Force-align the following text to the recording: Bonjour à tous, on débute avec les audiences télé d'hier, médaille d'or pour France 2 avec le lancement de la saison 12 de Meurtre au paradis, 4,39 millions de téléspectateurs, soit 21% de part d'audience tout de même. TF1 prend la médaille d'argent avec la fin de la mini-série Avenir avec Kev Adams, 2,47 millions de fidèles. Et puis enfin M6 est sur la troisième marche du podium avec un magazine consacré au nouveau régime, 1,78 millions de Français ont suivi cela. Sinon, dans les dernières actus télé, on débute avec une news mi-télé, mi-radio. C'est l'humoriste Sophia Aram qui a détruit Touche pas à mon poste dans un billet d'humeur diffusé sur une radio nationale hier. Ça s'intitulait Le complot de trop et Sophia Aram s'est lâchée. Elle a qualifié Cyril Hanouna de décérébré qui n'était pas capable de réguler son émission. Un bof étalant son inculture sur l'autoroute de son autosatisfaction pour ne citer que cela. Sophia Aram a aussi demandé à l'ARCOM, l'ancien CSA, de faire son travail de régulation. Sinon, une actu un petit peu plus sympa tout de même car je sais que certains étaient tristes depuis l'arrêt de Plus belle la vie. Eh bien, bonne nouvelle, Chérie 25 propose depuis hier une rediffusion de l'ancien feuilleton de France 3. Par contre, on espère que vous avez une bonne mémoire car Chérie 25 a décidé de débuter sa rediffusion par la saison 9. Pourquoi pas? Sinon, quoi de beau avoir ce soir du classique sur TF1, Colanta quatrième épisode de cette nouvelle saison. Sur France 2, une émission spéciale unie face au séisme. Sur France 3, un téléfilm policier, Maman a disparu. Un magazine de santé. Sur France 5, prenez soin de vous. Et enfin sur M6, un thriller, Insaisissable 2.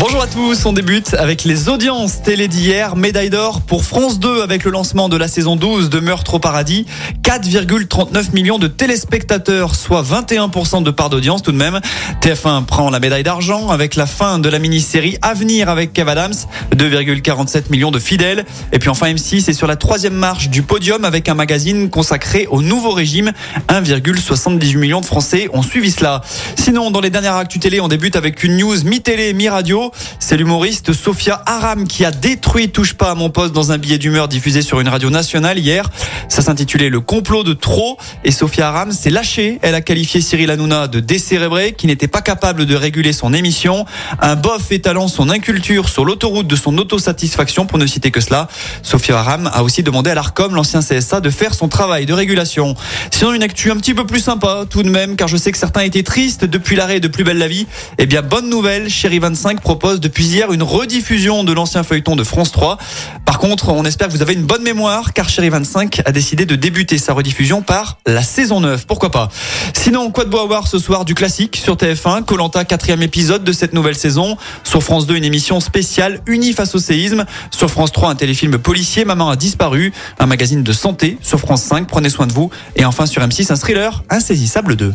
Bonjour 0.00 0.22
à 0.22 0.28
tous, 0.28 0.64
on 0.64 0.72
débute 0.72 1.14
avec 1.14 1.42
les 1.42 1.68
audiences 1.68 2.22
télé 2.22 2.46
d'hier, 2.46 2.94
médaille 2.94 3.30
d'or 3.30 3.62
pour 3.62 3.82
France 3.84 4.20
2 4.20 4.42
avec 4.42 4.62
le 4.62 4.70
lancement 4.70 5.08
de 5.08 5.16
la 5.16 5.26
saison 5.26 5.56
12 5.56 5.90
de 5.90 5.98
Meurtre 5.98 6.34
au 6.34 6.38
paradis, 6.38 6.86
4,39 7.24 8.32
millions 8.32 8.60
de 8.60 8.68
téléspectateurs, 8.68 9.74
soit 9.74 10.04
21% 10.04 10.84
de 10.84 10.92
part 10.92 11.10
d'audience 11.10 11.42
tout 11.42 11.50
de 11.50 11.56
même. 11.56 11.80
TF1 12.22 12.64
prend 12.64 12.90
la 12.90 13.00
médaille 13.00 13.24
d'argent 13.24 13.70
avec 13.70 13.96
la 13.96 14.06
fin 14.06 14.38
de 14.38 14.48
la 14.48 14.60
mini-série 14.60 15.18
Avenir 15.20 15.68
avec 15.68 15.92
Kev 15.92 16.08
Adams, 16.08 16.34
2,47 16.76 17.64
millions 17.72 17.90
de 17.90 17.98
fidèles. 17.98 18.44
Et 18.72 18.78
puis 18.78 18.90
enfin 18.90 19.12
M6 19.12 19.50
est 19.50 19.52
sur 19.52 19.66
la 19.66 19.74
troisième 19.74 20.14
marche 20.14 20.48
du 20.48 20.62
podium 20.62 21.04
avec 21.04 21.28
un 21.28 21.34
magazine 21.34 21.90
consacré 21.90 22.46
au 22.52 22.62
nouveau 22.62 22.92
régime, 22.92 23.32
1,78 23.68 24.76
millions 24.76 25.00
de 25.00 25.06
Français 25.06 25.48
ont 25.52 25.62
suivi 25.62 25.90
cela. 25.90 26.22
Sinon, 26.54 26.92
dans 26.92 27.00
les 27.00 27.10
dernières 27.10 27.34
actus 27.34 27.60
télé, 27.60 27.80
on 27.80 27.88
débute 27.88 28.14
avec 28.14 28.44
une 28.44 28.58
news 28.58 28.84
mi-télé, 28.84 29.32
mi-radio. 29.32 29.87
C'est 30.18 30.36
l'humoriste 30.36 30.92
Sophia 30.92 31.42
Aram 31.46 31.86
qui 31.86 32.04
a 32.04 32.10
détruit 32.10 32.68
Touche 32.70 32.94
pas 32.94 33.10
à 33.10 33.14
mon 33.14 33.30
poste 33.30 33.52
dans 33.52 33.72
un 33.72 33.78
billet 33.78 33.98
d'humeur 33.98 34.28
diffusé 34.28 34.62
sur 34.62 34.80
une 34.80 34.88
radio 34.88 35.10
nationale 35.10 35.58
hier. 35.58 35.88
Ça 36.28 36.42
s'intitulait 36.42 36.88
Le 36.88 37.00
complot 37.00 37.44
de 37.44 37.52
trop 37.52 37.98
et 38.24 38.30
Sophia 38.30 38.68
Aram 38.68 38.92
s'est 38.92 39.10
lâchée. 39.10 39.58
Elle 39.62 39.74
a 39.74 39.80
qualifié 39.80 40.20
Cyril 40.20 40.50
Hanouna 40.50 40.88
de 40.88 41.00
décérébré 41.00 41.72
qui 41.72 41.86
n'était 41.86 42.08
pas 42.08 42.22
capable 42.22 42.66
de 42.66 42.74
réguler 42.74 43.12
son 43.12 43.32
émission. 43.32 43.86
Un 44.20 44.36
bof 44.36 44.70
étalant 44.70 45.08
son 45.08 45.30
inculture 45.30 45.88
sur 45.88 46.04
l'autoroute 46.04 46.46
de 46.46 46.56
son 46.56 46.76
autosatisfaction 46.78 47.66
pour 47.66 47.78
ne 47.78 47.86
citer 47.86 48.10
que 48.10 48.20
cela. 48.20 48.48
Sophia 48.82 49.18
Aram 49.18 49.50
a 49.52 49.62
aussi 49.62 49.82
demandé 49.82 50.10
à 50.10 50.14
l'ARCOM, 50.14 50.54
l'ancien 50.54 50.80
CSA, 50.80 51.20
de 51.20 51.30
faire 51.30 51.54
son 51.54 51.68
travail 51.68 52.06
de 52.06 52.12
régulation. 52.12 52.74
Sinon, 53.10 53.32
une 53.32 53.42
actu 53.42 53.70
un 53.70 53.76
petit 53.76 53.94
peu 53.94 54.06
plus 54.06 54.20
sympa 54.20 54.64
tout 54.68 54.82
de 54.82 54.90
même 54.90 55.16
car 55.16 55.28
je 55.28 55.36
sais 55.36 55.52
que 55.52 55.58
certains 55.58 55.82
étaient 55.82 56.02
tristes 56.02 56.44
depuis 56.44 56.76
l'arrêt 56.76 57.00
de 57.00 57.08
Plus 57.08 57.24
belle 57.24 57.38
la 57.38 57.48
vie. 57.48 57.66
Eh 57.98 58.06
bien, 58.06 58.22
bonne 58.22 58.48
nouvelle, 58.48 58.88
Chérie 58.88 59.18
25 59.18 59.60
propose 59.60 59.77
depuis 59.78 60.26
hier 60.26 60.52
une 60.52 60.62
rediffusion 60.62 61.44
de 61.44 61.52
l'ancien 61.52 61.82
feuilleton 61.82 62.16
de 62.16 62.24
France 62.24 62.50
3. 62.50 62.78
Par 63.24 63.38
contre, 63.38 63.68
on 63.68 63.84
espère 63.84 64.08
que 64.08 64.12
vous 64.12 64.22
avez 64.22 64.34
une 64.34 64.42
bonne 64.42 64.62
mémoire 64.62 65.12
car 65.12 65.28
Chérie 65.28 65.50
25 65.50 66.02
a 66.04 66.10
décidé 66.10 66.46
de 66.46 66.56
débuter 66.56 66.98
sa 66.98 67.12
rediffusion 67.12 67.62
par 67.62 67.98
la 68.06 68.22
saison 68.22 68.60
9. 68.60 68.86
Pourquoi 68.86 69.10
pas? 69.10 69.28
Sinon, 69.74 70.10
quoi 70.10 70.24
de 70.24 70.30
beau 70.30 70.40
avoir 70.40 70.66
ce 70.66 70.78
soir 70.78 71.04
du 71.04 71.14
classique 71.14 71.56
sur 71.56 71.76
TF1, 71.76 72.24
Colanta 72.24 72.64
quatrième 72.64 73.02
épisode 73.02 73.44
de 73.44 73.52
cette 73.52 73.72
nouvelle 73.72 73.94
saison. 73.94 74.36
Sur 74.64 74.82
France 74.82 75.06
2, 75.06 75.16
une 75.16 75.24
émission 75.24 75.60
spéciale 75.60 76.20
unie 76.26 76.52
face 76.52 76.74
au 76.74 76.78
séisme. 76.78 77.24
Sur 77.50 77.70
France 77.70 77.92
3, 77.92 78.10
un 78.10 78.14
téléfilm 78.16 78.58
policier, 78.58 79.04
Maman 79.04 79.30
a 79.30 79.36
disparu. 79.36 79.92
Un 80.18 80.26
magazine 80.26 80.64
de 80.64 80.72
santé. 80.72 81.18
Sur 81.22 81.38
France 81.38 81.62
5, 81.62 81.86
prenez 81.86 82.10
soin 82.10 82.26
de 82.26 82.32
vous. 82.32 82.50
Et 82.74 82.84
enfin 82.84 83.06
sur 83.06 83.22
M6, 83.22 83.52
un 83.52 83.56
thriller, 83.56 84.02
Insaisissable 84.10 84.74
2. 84.74 84.94